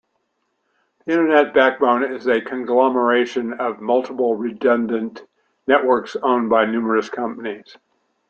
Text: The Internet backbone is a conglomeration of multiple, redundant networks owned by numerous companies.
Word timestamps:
The 1.05 1.11
Internet 1.11 1.53
backbone 1.53 2.01
is 2.03 2.25
a 2.25 2.41
conglomeration 2.41 3.53
of 3.53 3.81
multiple, 3.81 4.33
redundant 4.35 5.23
networks 5.67 6.15
owned 6.23 6.49
by 6.49 6.65
numerous 6.65 7.07
companies. 7.07 7.77